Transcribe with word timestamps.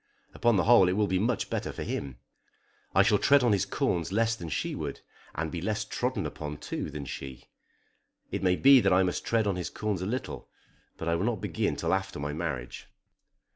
Upon 0.33 0.55
the 0.55 0.63
whole 0.63 0.89
it 0.89 0.93
will 0.93 1.05
be 1.05 1.19
much 1.19 1.51
better 1.51 1.71
for 1.71 1.83
him. 1.83 2.17
I 2.95 3.03
shall 3.03 3.19
tread 3.19 3.43
on 3.43 3.51
his 3.51 3.67
corns 3.67 4.11
less 4.11 4.35
than 4.35 4.49
she 4.49 4.73
would, 4.73 5.01
and 5.35 5.51
be 5.51 5.61
less 5.61 5.85
trodden 5.85 6.25
upon, 6.25 6.57
too, 6.57 6.89
than 6.89 7.05
she. 7.05 7.43
It 8.31 8.41
may 8.41 8.55
be 8.55 8.81
that 8.81 8.91
I 8.91 9.03
must 9.03 9.23
tread 9.25 9.45
on 9.45 9.57
his 9.57 9.69
corns 9.69 10.01
a 10.01 10.07
little, 10.07 10.49
but 10.97 11.07
I 11.07 11.13
will 11.13 11.25
not 11.25 11.39
begin 11.39 11.75
till 11.75 11.93
after 11.93 12.17
my 12.17 12.33
marriage." 12.33 12.87